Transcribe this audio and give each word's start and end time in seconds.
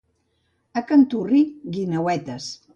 A 0.81 0.83
Canturri, 0.93 1.43
guineuetes. 1.77 2.53